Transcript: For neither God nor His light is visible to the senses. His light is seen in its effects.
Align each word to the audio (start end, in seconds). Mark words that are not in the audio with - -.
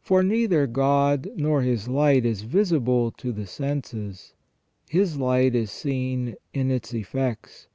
For 0.00 0.22
neither 0.22 0.66
God 0.66 1.28
nor 1.36 1.60
His 1.60 1.88
light 1.88 2.24
is 2.24 2.40
visible 2.40 3.10
to 3.10 3.32
the 3.34 3.44
senses. 3.46 4.32
His 4.88 5.18
light 5.18 5.54
is 5.54 5.70
seen 5.70 6.36
in 6.54 6.70
its 6.70 6.94
effects. 6.94 7.68